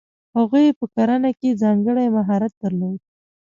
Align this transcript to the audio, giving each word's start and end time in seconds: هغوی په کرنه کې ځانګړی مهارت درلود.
هغوی 0.37 0.67
په 0.79 0.85
کرنه 0.95 1.31
کې 1.39 1.59
ځانګړی 1.61 2.07
مهارت 2.15 2.53
درلود. 2.63 2.99